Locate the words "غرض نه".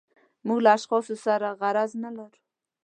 1.59-2.09